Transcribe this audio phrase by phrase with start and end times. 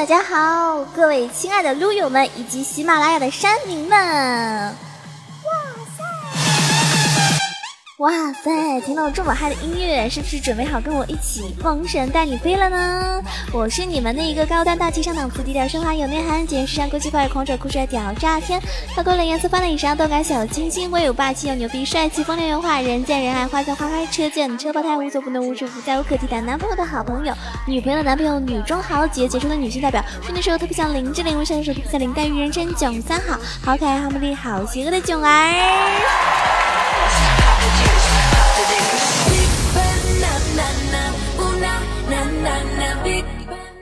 [0.00, 4.74] 大家好，各位亲爱的撸友们以及喜马拉雅的山民们。
[8.00, 8.80] 哇塞！
[8.80, 13.22] 听到这么嗨的音乐，是不是准备好跟我一起风神带你飞了呢？
[13.52, 18.58] 我是你们的一个高端大气上档次、低调奢华有内涵、简约时尚国际化、狂拽酷帅屌炸天、
[19.04, 27.34] 高冷颜色放在以上动感小清新、威武霸气又牛逼、帅气风流油画、人见人爱、花见花开、车见车爆胎、无所不能、无处不在、无可替代、男朋友的好朋友、
[27.66, 36.39] 女朋友的男朋友、女中豪杰、杰出的女性代表、训的时候特别像林志玲，微笑的时候特别像林黛玉，人称囧三好，好可爱、好美丽、好邪恶的囧儿。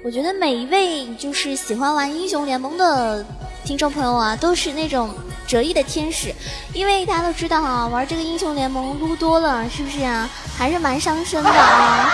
[0.08, 3.22] 我觉得每一位就是喜欢玩英雄联盟的
[3.62, 5.14] 听众朋友啊，都是那种
[5.46, 6.34] 折翼的天使，
[6.72, 10.26] 因为大家都知道啊，玩这个英雄联盟撸多了，是不是啊？
[10.56, 12.10] 还是蛮伤身的啊。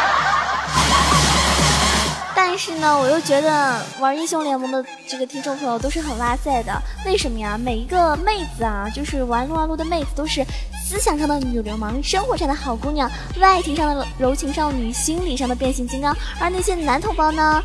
[2.35, 7.57] 但是呢，我又觉得玩英雄联盟的这个听众朋友都是很哇塞的，为什么呀？
[7.57, 10.45] 每一个妹子啊，就是玩撸啊撸的妹子都是。
[10.85, 16.15] 思想上的女流氓，生活上的好姑娘，外形上的柔情少女，心理上的变形金刚。
[16.39, 17.65] 而那些男同胞呢？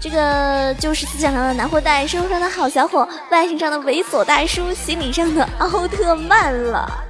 [0.00, 7.04] 这个就是思想上的男货代，生活上的好小伙，外形上的猥琐大叔，心理上的奥特曼了。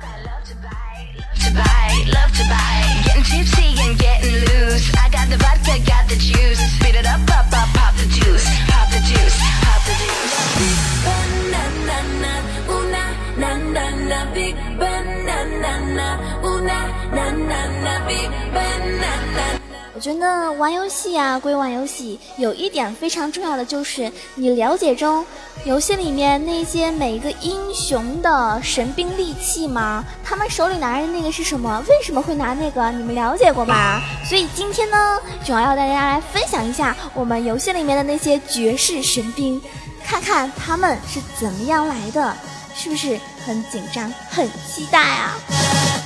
[20.61, 25.25] 玩游戏啊归玩游戏，有一点非常重要的就是你了解中
[25.65, 30.05] 游戏里面那些每一个英雄的神兵利器吗？
[30.23, 31.83] 他们手里拿着那个是什么？
[31.89, 32.91] 为什么会拿那个？
[32.91, 34.03] 你们了解过吗？
[34.23, 39.59] 所以今天呢，主要要大家来分享一下我们游戏里面的那些绝世神兵，
[40.05, 42.37] 看看他们是怎么样来的。
[42.73, 45.37] 是不是很紧张、很期待啊？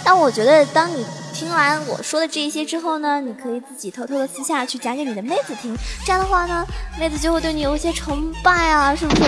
[0.02, 1.04] 但我觉得，当你
[1.34, 5.76] 听完我说的这一些之后呢，你可以自己偷偷的私下去讲给你的妹子听。
[6.06, 6.64] 这样的话呢，
[6.96, 9.22] 妹子就会对你有一些崇拜啊，是不是？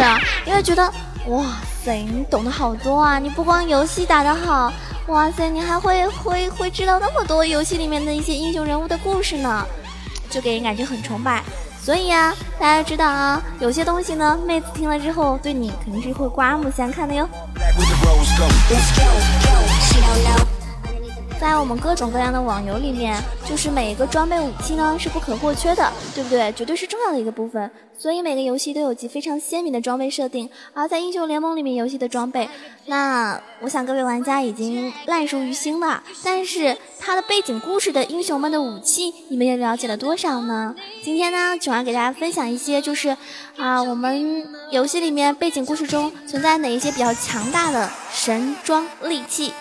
[0.47, 0.85] 因为觉得，
[1.27, 1.45] 哇
[1.85, 3.19] 塞，你懂得好多啊！
[3.19, 4.73] 你不光游戏打得好，
[5.09, 9.67] 哇塞，你还会会会知道那么多游戏里面的一些英雄人物的故事呢，
[10.31, 11.43] 就给人感觉很崇拜。
[11.83, 17.29] 所以啊，大家知道啊，有些东西呢，妹子听了之后，对你肯定是会刮目相看的哟。
[21.41, 26.51] 在我们各种各样的网游里面，就是每一个装备武器呢是不可或缺的，对不对？
[26.53, 27.71] 绝对是重要的一个部分。
[27.99, 30.49] 所以每个游戏都有其非常鲜明的装备设定。
[30.75, 32.49] 而在英雄联盟里面游戏的装备，
[32.87, 36.03] 那我想各位玩家已经烂熟于心了。
[36.23, 40.75] 但是它的背景故事的英雄们的武器，你们又了解了多少呢？
[41.03, 43.17] 今天呢，主要给大家分享一些，就是
[43.57, 49.53] 啊，我们游戏里面背景故事中存在哪一些比较强大的神装利器。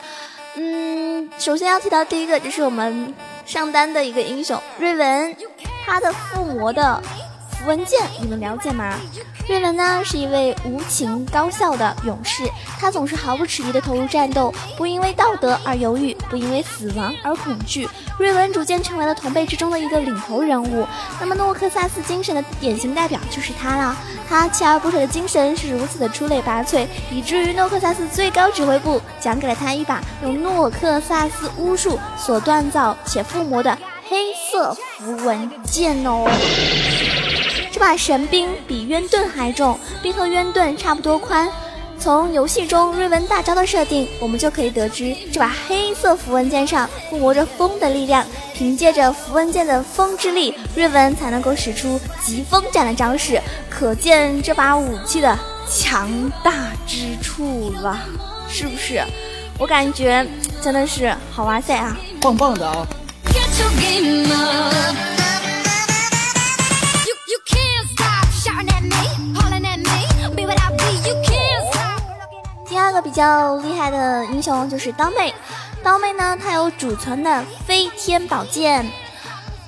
[0.58, 3.14] 嗯，首先要提到第一个就是我们
[3.46, 5.36] 上单的一个英雄瑞文，
[5.86, 7.02] 他的附魔的
[7.66, 8.96] 文件，你们了解吗？
[9.48, 12.44] 瑞文呢是一位无情高效的勇士，
[12.80, 17.88] 他总是毫不迟疑地投入战斗，不因为道德而犹豫，不因为死亡而恐惧。
[18.18, 20.88] 瑞文逐渐成为了同辈之中的一个领头人物。
[21.20, 23.96] 那么诺克萨斯精神的典型代表就是他了。
[24.28, 33.78] 他锲而不舍的精神是如此的出类拔萃，以至于诺克萨斯最高指挥部奖给了他一把用诺克萨斯巫术所锻造且附魔的
[34.08, 36.26] 黑色符文剑哦。
[37.76, 41.50] 这把神兵比渊盾还重，并和渊盾差不多宽。
[42.00, 48.26] 从游戏中瑞文大招的设定，我们就可以得知，这把黑色符文剑上附魔着风的力量。
[48.54, 53.42] 凭借着符文剑的风之力，瑞文才能够使出疾风斩的招式。
[53.70, 55.38] 可见这把武器的
[55.70, 56.10] 强
[56.42, 56.54] 大
[56.88, 58.00] 之处了，
[58.48, 59.04] 是不是？
[59.60, 60.26] 我感觉
[60.62, 62.88] 真的是好哇塞啊，棒棒的啊！
[73.02, 75.34] 比较厉害的英雄就是刀妹，
[75.84, 78.86] 刀妹呢，她有祖传的飞天宝剑。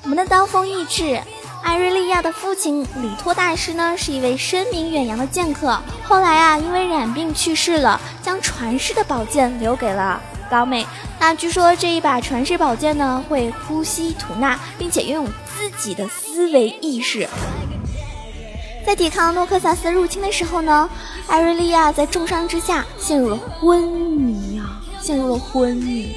[0.03, 1.21] 我们的刀锋意志，
[1.63, 10.85] 艾瑞利亚的父亲里托大师呢，是一位声名远扬的剑客，后来啊，因为染病去世了，将传世的宝剑留给了刀妹。
[11.19, 17.27] 那据说这一把传世宝剑呢，会呼吸吐纳，并且拥有自己的思维意识。
[18.87, 20.89] 在抵抗诺克萨斯入侵的时候呢，
[21.27, 26.15] 艾瑞利亚在重伤之下陷入了昏迷啊，陷入了昏迷。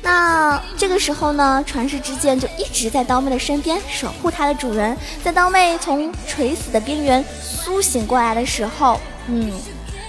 [0.00, 4.96] 那这个时候呢，传世之剑就一直在刀妹的身边守护她的主人。
[5.22, 9.52] 在刀妹从垂死的边缘苏醒过来的时候，嗯，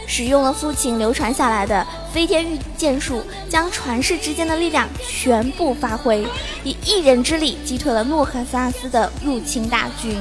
[0.07, 6.25] 使用了父亲流传下来的飞天御剑术，将传世之剑的力量全部发挥，
[6.63, 10.17] 以一人之力击退了诺克萨斯的入侵大军。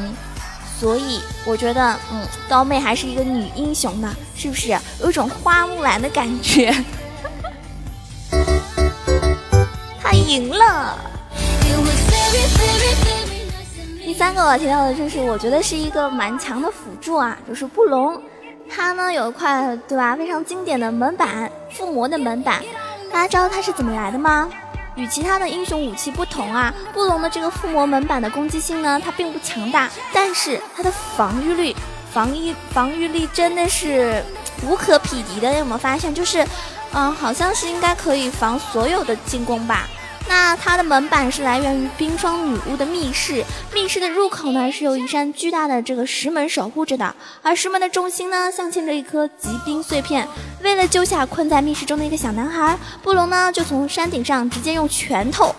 [0.79, 4.77] 所以我觉得，嗯，刀妹还是一个女英雄呢，是不是？
[5.01, 6.75] 有一种花木兰的感觉。
[10.03, 10.97] 她赢了。
[14.05, 18.21] 第三个我提到的就是我觉得是一个蛮强的辅助啊，就是布隆。
[18.69, 22.63] 他呢有一块对吧非常经典的门板，附魔的门板。
[23.13, 24.49] 大家知道它是怎么来的吗？
[24.97, 31.77] 与其他的英雄武器不同啊，布隆的这个附魔门板的攻击性呢，它并不强大，但是它的防御力、
[32.11, 34.25] 防御防御力真的是
[34.63, 35.53] 无可匹敌的。
[35.59, 36.15] 有没有发现？
[36.15, 36.45] 就是，
[36.93, 39.87] 嗯，好像是应该可以防所有的进攻吧。
[40.29, 50.27] 那它的门板是来源于冰霜女巫的密室，密室的入口呢是由一扇巨大的这个石门守护着的，而石门的中心呢镶嵌着一颗极冰碎片。
[50.63, 55.55] 为了救下困在密室中的一个小男孩，布隆呢就从山顶上直接用拳头，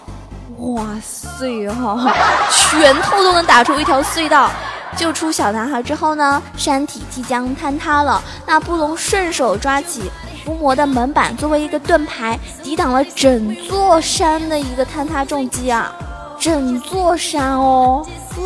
[0.58, 2.13] 哇塞哈，
[2.52, 4.52] 拳头都能打出一条隧道。
[4.96, 10.10] 救出小男孩之后呢，山体即将坍塌了，那布隆顺手抓起。
[10.48, 15.94] 伏魔的门板作为一个盾牌，抵挡了整座山的一个坍塌重击啊！
[16.40, 18.08] 整座山哦，
[18.38, 18.44] 嗯，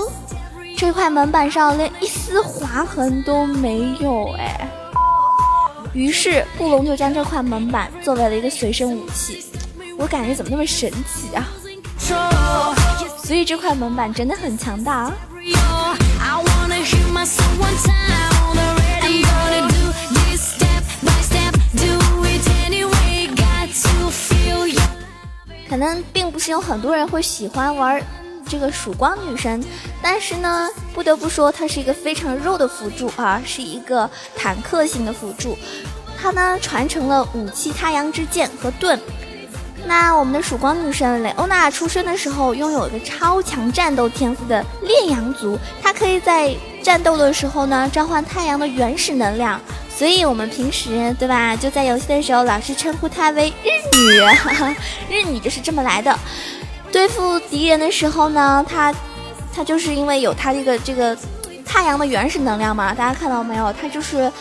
[0.76, 4.68] 这块门板上连一丝划痕都没有哎。
[5.94, 9.46] 于是布隆就将这块门板作为了一个随身武器，
[9.96, 11.48] 我感觉怎么那么神奇啊！
[13.24, 15.12] 所以这块门板真的很强大。
[25.72, 28.04] 可能并不是有很多人会喜欢玩
[28.46, 29.64] 这个曙光女神，
[30.02, 35.58] 但是呢，不得不说她是一个非常肉的辅助啊，是一个坦克型的辅助。
[36.22, 39.00] 她呢传承了武器太阳之剑和盾。
[39.86, 49.60] 那我们的曙光女神雷欧娜出生的时候拥有一个超强战斗天赋的烈阳族，她可以在战斗的时候呢召唤太阳的原始能量。
[49.90, 56.18] 所以，我们平时对吧，就在游戏的时候，老是称呼它为日女，日女就是这么来的。
[56.92, 58.92] 对付敌人的时候呢，它，
[59.54, 61.16] 它就是因为有它这个这个
[61.64, 63.72] 太阳的原始能量嘛，大家看到没有？
[63.74, 64.32] 它就是，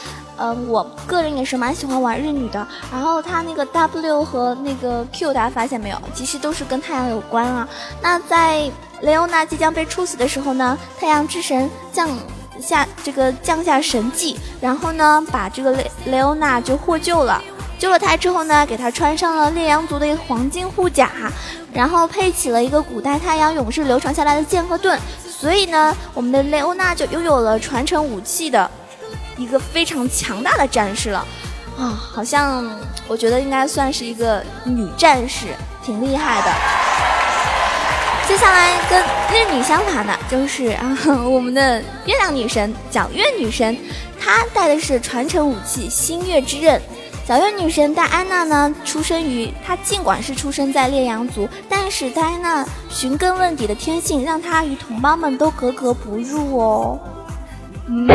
[0.40, 2.66] 嗯，我个人也是蛮喜欢玩日女的。
[2.90, 5.96] 然后她那个 W 和那个 Q，大家发现没有？
[6.14, 7.68] 其实都是跟太阳有关啊。
[8.02, 8.70] 那在
[9.02, 12.08] 雷欧娜即将被处死的时候呢，太阳之神降。
[12.60, 17.42] 下这个降下神迹，然后呢，把这个雷雷欧娜就获救了。
[17.78, 21.10] 救了她之后呢，给她穿上了烈阳族的一个黄金护甲，
[21.72, 25.00] 然后配起了一个古代太阳勇士流传下来的剑和盾。
[25.26, 28.70] 所以呢，我们的雷欧娜就拥有了传承武器的
[29.40, 31.26] 一个非常强大的战士了。
[31.78, 32.68] 啊，好像
[33.08, 35.46] 我觉得应该算是一个女战士，
[35.82, 36.52] 挺厉害的。
[38.28, 43.76] 接下来跟日女相反的就是啊， 我们的月亮女神皎月女神，
[44.20, 46.80] 她带的是传承武器星月之刃。
[47.26, 57.00] 皎月女神戴安娜呢，出生于她尽管是出生在烈阳族，但是戴安娜寻根问底的天性，让她与同胞们都格格不入哦。
[57.88, 58.06] 嗯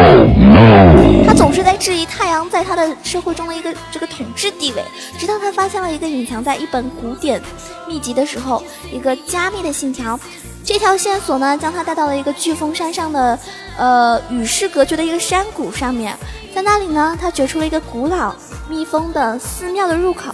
[1.46, 4.84] 总是在质疑太阳在他的社会中的一个这个统治地位，
[5.16, 7.40] 直到他发现了一个隐藏在一本古典
[7.88, 10.20] 秘籍的时候，一个加密的信条。
[10.64, 13.38] 这条线索呢，将他带到了一个飓风山上的，
[13.78, 16.18] 呃，与世隔绝的一个山谷上面，
[16.56, 18.34] 在那里呢，他掘出了一个古老
[18.68, 20.34] 密封的寺庙的入口。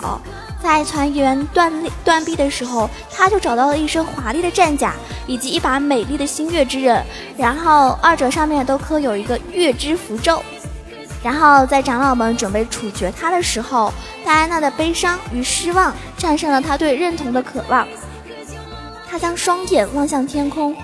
[0.64, 1.74] 在船员断
[2.06, 4.94] 断臂的时候，他就找到了一身华丽的战甲，
[5.28, 7.04] 以及一把美丽的星月之刃，
[7.38, 10.42] 然后二者上面都刻有一个月之符咒。
[11.24, 13.94] 然后在长老们准备处决他的时候，
[14.26, 17.88] 戴安娜的悲伤与失望战胜了他对认同的渴望。
[19.08, 20.76] 他将双眼望向天空，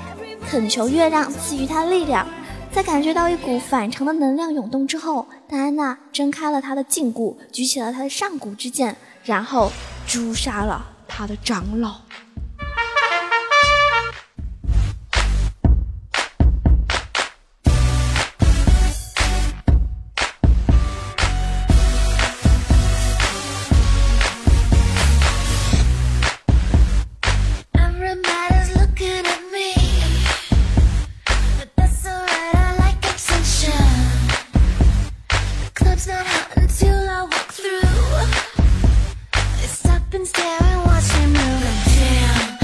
[0.50, 2.28] 恳求月亮赐予他力量。
[2.72, 8.96] 在感觉到一股反常的能量涌动之后，戴安娜挣开了他的禁锢，举起了他的上古之剑。
[9.24, 9.72] 然后
[10.06, 11.96] 诛杀了他的长老。
[35.98, 37.82] it's not until i work through.
[40.86, 42.58] Watching Damn,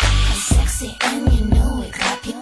[0.00, 2.36] i'm sexy and you know copylets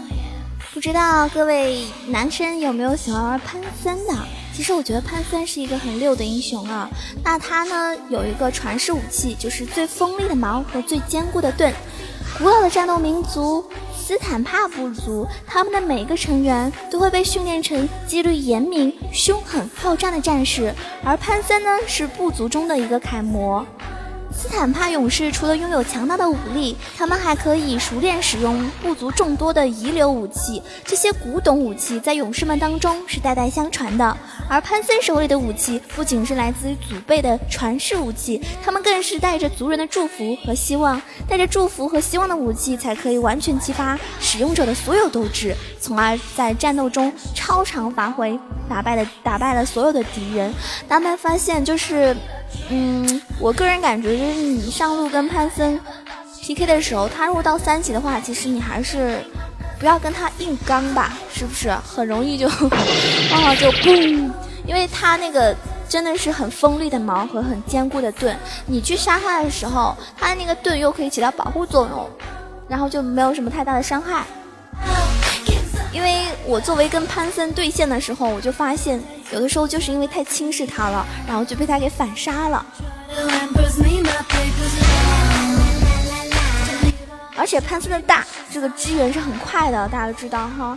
[0.74, 4.14] 不知道各位男生有没有喜欢玩潘森的
[4.52, 6.90] 其实我觉得潘森是一个很六的英雄啊。
[7.22, 11.72] 那他呢有一个传世武器就是最锋利的矛和最坚固的盾。
[12.38, 13.64] 古老的战斗民族
[14.08, 20.74] 斯坦帕部族，他们的每个成员都会被训练成纪律严明、凶狠好战的战士，
[21.04, 23.66] 而潘森呢是部族中的一个楷模。
[24.38, 30.62] 斯坦帕勇士除了拥有强大的武力，他们还可以熟练使用部族众多的遗留武器。
[30.84, 34.16] 这些古董武器在勇士们当中是代代相传的。
[34.48, 41.02] 而潘森手里的武器不仅是来自于祖辈的传世武器，他们更是带着族人的祝福和希望。
[41.28, 50.54] 带着祝福和希望的武器，才可以完全激发使用者的所有斗志，从而在战斗中超常发挥，打败了打败了所有的敌人。
[50.86, 52.16] 当他发现就是。
[52.70, 55.80] 嗯，我个人感觉就是你上路跟潘森
[56.42, 59.20] PK 的时候，他如果到三级的话，其实你还是
[59.78, 61.70] 不要跟他硬刚吧，是不是？
[61.84, 62.46] 很容易就
[63.32, 64.30] 啊就嘣，
[64.66, 65.54] 因为他那个
[65.88, 68.36] 真的是很锋利的矛和很坚固的盾，
[68.66, 72.08] 你去杀他的时候，他的那个盾又可以起到保护作用，
[72.68, 74.24] 然后就没有什么太大的伤害。
[75.92, 79.02] 因为我作为跟潘森对线的时候，我就发现
[79.32, 82.64] 有的时候就是因为太轻视他了，然后就被他给反杀了。
[87.34, 90.76] 而且潘森的大这个支援是很快的，大家都知道哈。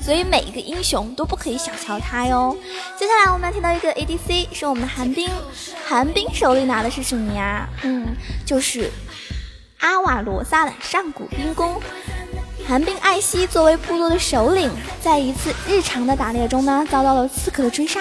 [0.00, 2.56] 所以每一个英雄都不可以小瞧他哟。
[2.98, 5.30] 接下来我们要听到一个 ADC，是我们的寒冰，
[5.86, 7.68] 寒冰手里拿的是什么呀？
[7.82, 8.06] 嗯，
[8.46, 8.90] 就是。
[9.82, 11.74] 阿瓦罗萨的上古冰弓，
[12.66, 14.70] 寒冰艾希作为部落的首领，
[15.02, 18.00] 在一次日常的打猎中呢，遭到了刺客的追杀。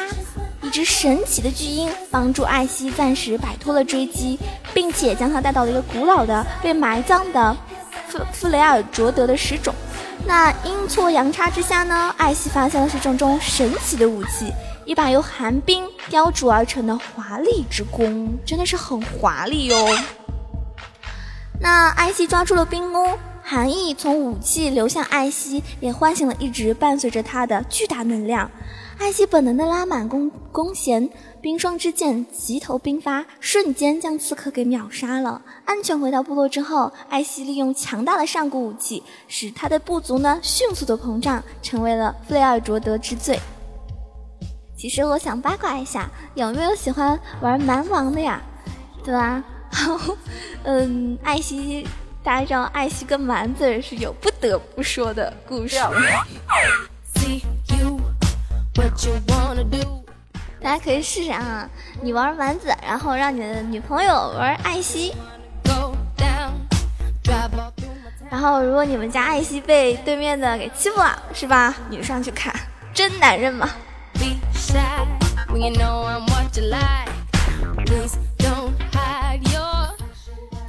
[0.62, 4.38] 一只神奇的巨鹰帮助艾希暂时摆脱了追击，
[4.76, 7.58] 并且将他带到了一个古老的被埋葬的
[8.08, 9.74] 弗弗雷尔卓德的石冢。
[10.24, 14.54] 那阴错阳差之下呢，艾希发现了石冢中神奇的武器，
[14.86, 19.76] 一把由寒冰雕琢而成的华丽之弓，真的是很华丽哟。
[21.62, 28.50] 那艾希抓住了冰弓，寒意从武器流向艾希，也唤醒了一直伴随着他的巨大能量。
[28.98, 31.08] 艾希本能的拉满弓弓弦，
[31.40, 35.40] 冰霜之剑急头冰发，瞬间将刺客给秒杀了。
[35.64, 43.40] 安全回到部落之后，艾希利用强大的上古武器，使他的部族呢迅速的膨胀，成为了弗雷尔卓德之最。
[44.76, 48.42] 其实我想八卦一下，有没有喜欢玩蛮王的呀？
[49.04, 49.44] 对吧？
[50.64, 51.88] 嗯，艾希，
[52.24, 55.78] 大家知道艾希跟蛮子是有不得不说的故事。
[60.62, 61.68] 大家可以试试啊，
[62.02, 65.14] 你玩蛮子，然后让你的女朋友玩艾希。
[68.30, 71.74] 然后如果你们家艾希被对面的给欺负了，是吧？
[71.90, 72.54] 你上去看，
[72.94, 73.68] 真男人嘛。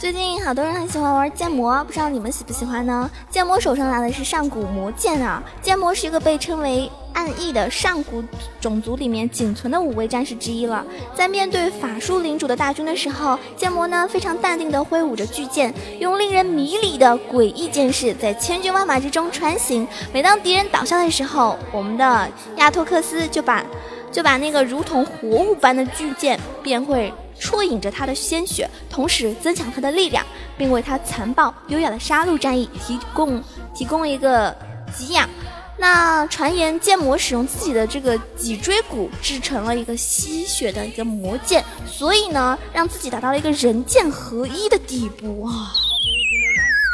[0.03, 3.09] 最近好多人很喜欢玩剑魔，不知道你们喜不喜欢呢？
[3.31, 5.41] 剑魔手上拿的是上古魔剑啊！
[5.63, 8.21] 剑魔是一个被称为暗翼的上古
[8.61, 10.85] 种族里面仅存的五位战士之一了。
[11.15, 19.87] 在面对法术领主的大军的时候，剑魔呢非常淡定地挥舞着巨剑，用令人迷离的诡异剑势在千军万马之中穿行。
[20.13, 23.65] 每当敌人倒下的时候，我们的亚托克斯就把
[24.11, 27.15] 就把那个如同活物般的巨剑便会。
[27.43, 30.25] 啜饮着他的鲜血，同时增强他的力量，
[30.57, 33.43] 并为他残暴优雅的杀戮战役提供
[33.75, 34.57] 提供一个
[34.97, 35.29] 给养。
[35.77, 45.73] 那传言剑魔使用自己的这个脊椎骨制成了一个吸血的一个魔剑，所以呢，让自己达到了一个人剑合一的地步啊！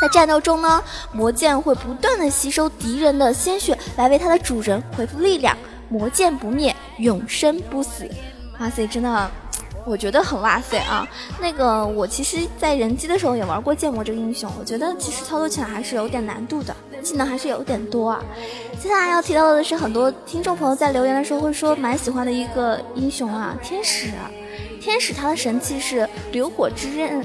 [0.00, 5.54] 在战斗中呢，魔剑会不断的吸收敌人的鲜血，来为他的主人恢复力量。
[5.90, 8.08] 魔剑不灭，永生不死。
[8.60, 9.30] 哇塞，真的。
[9.88, 11.08] 我觉得很哇塞啊！
[11.40, 18.22] 那个我其实，在人机的时候也玩过剑魔这个英雄，我觉得其实操作起来还是有点难度的，技能还是有点多啊。
[18.78, 24.10] 接下来要提到的是，很多听众朋友在留言的时候会说蛮喜欢的一个英雄啊，天使。
[24.80, 27.24] 天使他的神器是流火之刃。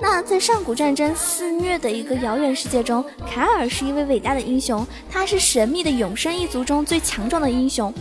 [0.00, 7.92] 那在上古战争肆虐的一个遥远世界中，凯尔是一位伟大的英雄，他是神秘的永生一族中最强壮的英雄。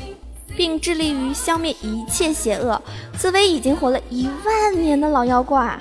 [0.62, 2.80] 并致力于消灭一切邪恶。
[3.18, 5.76] 紫薇已经活了一万年的老妖怪，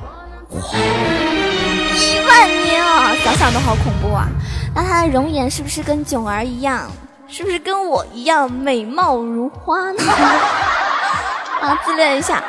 [0.48, 3.14] 一万年啊！
[3.22, 4.26] 想想都好恐怖啊！
[4.74, 6.90] 那她的容颜是不是跟囧儿一样？
[7.28, 10.02] 是不是跟我一样美貌如花呢？
[11.60, 12.42] 啊，自恋一下。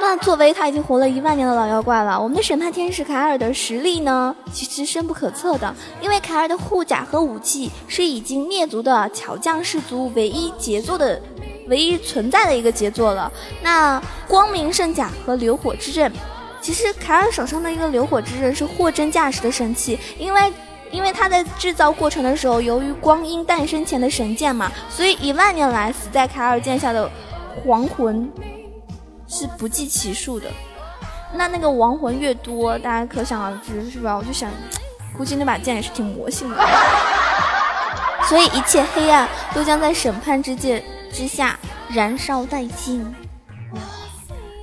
[0.00, 5.74] 那作为他已经活了一万年的老妖怪了，我们的审判天使凯尔的实力呢，其实深不可测的。
[6.00, 11.20] 因为凯尔的护甲和武器是已经灭族的巧匠氏族唯一杰作的、
[11.68, 13.30] 唯一存在的一个杰作了。
[13.62, 16.12] 那光明圣甲和流火之刃，
[16.60, 20.52] 其实凯尔手上的一个流火之刃是货真价实的神器，因为
[20.90, 27.10] 因为他在制造过程的时候，由于光阴诞生前的神剑嘛，所以一万年来死在凯尔剑下的
[27.64, 28.30] 亡魂。
[29.28, 30.46] 是不计其数的，
[31.34, 34.16] 那那个亡魂越多，大家可想而知，是吧？
[34.16, 34.48] 我就想，
[35.18, 36.56] 估计那把剑也是挺魔性的。
[38.28, 40.80] 所以一切黑暗都将在审判之剑
[41.12, 41.58] 之下
[41.90, 43.04] 燃烧殆尽。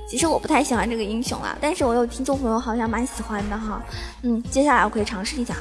[0.08, 3.82] 其实我不太喜欢这个英雄啊，但是我有听众朋友好像蛮喜欢的哈。
[4.22, 5.56] 嗯，接下来我可以尝试一下。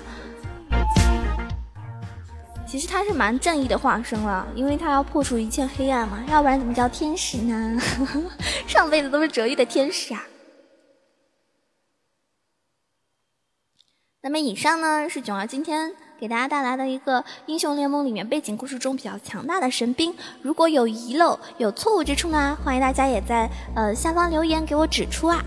[2.67, 7.79] 其实他是蛮正义的化身了，因为他要破除一切黑暗嘛，要不然怎么叫天使呢？
[8.67, 10.23] 上辈子都是折翼的天使啊。
[14.21, 20.15] 那么以上呢是囧儿今天给大家带来的一个英雄联盟里面背景故事中比较强大的神兵。
[20.41, 25.43] 如果有遗漏、有错误之处呢，欢迎大家也在呃下方留言给我指出啊。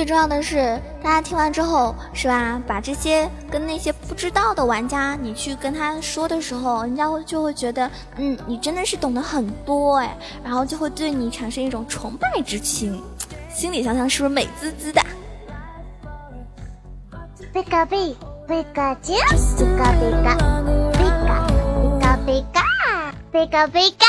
[0.00, 2.58] 最重要的是，大家听完之后，是吧？
[2.66, 13.02] 把这些跟那些不知道的玩家，你去跟他说的时候，人家会就会觉得，嗯，你真的是懂得很多哎，然后就会对你产生一种崇拜之情，
[13.52, 15.02] 心里想想是不是美滋滋的？
[17.52, 18.16] 贝卡贝，
[18.48, 19.18] 贝卡啾，
[19.58, 20.34] 贝卡贝卡，
[20.96, 22.64] 贝卡贝卡贝卡，
[23.30, 24.06] 贝卡贝卡。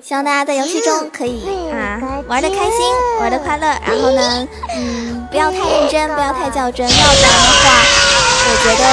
[0.00, 2.78] 希望大家在游戏中可以啊玩的开心，
[3.18, 7.70] 玩的快乐，然后呢，嗯，不要太认真，不要太较真，要不然的话，
[8.48, 8.84] 我觉得，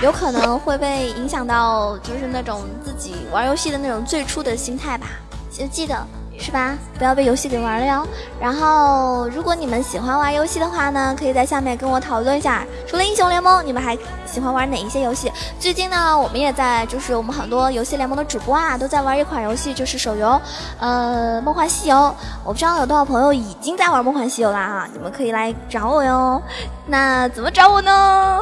[0.00, 5.06] 嗯，有可能会被影响到，就是那种自己玩游戏的那种最初的心态吧。
[5.52, 5.94] 就记得。
[6.38, 6.76] 是吧？
[6.98, 8.06] 不要被游戏给玩了哟。
[8.40, 12.64] 然后，如果你们喜欢玩游戏的话呢，可以在下面跟我讨论一下。
[12.86, 15.32] 除了英雄联盟，你们还喜欢玩哪一些游戏？
[15.58, 20.40] 最近呢，我们也在，就是我们很多游戏联盟的主播啊，都在玩一款游戏，就是手游，
[20.78, 22.14] 呃，梦幻西游。
[22.44, 26.42] 我不知道有多少朋友已经在玩梦幻西游了啊，你们可以来找我哟。
[26.86, 28.38] 那怎么找我呢？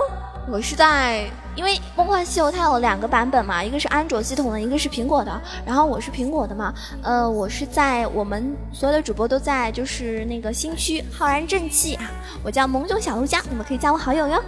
[0.50, 1.24] 我是在。
[1.54, 5.40] 因为梦幻西游它有两个版本嘛，一个是安卓系统的，一个是苹果的。
[5.66, 12.10] 然后我是苹果的嘛，呃，我是在我们所有的主播都在，就是那个新区浩然正气啊，
[12.42, 14.42] 我叫萌种小鹿酱，你们可以加我好友哟。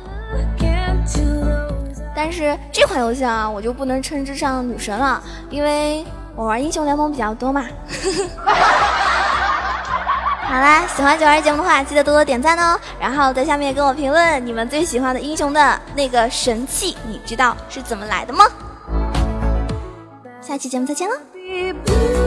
[2.16, 7.64] 但是这款游戏啊，我就不能称之上女神了，因为我玩英雄联盟比较多嘛。
[10.46, 12.78] 好啦，喜欢九儿节目的话，记得多多点赞哦。
[13.00, 18.44] 然后在下面跟我评论你们最喜欢的英雄的那个神器，你知道是怎么来的吗？
[20.40, 22.23] 下期节目再见喽。